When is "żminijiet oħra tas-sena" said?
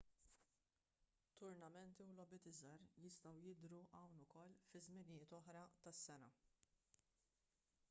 4.89-6.35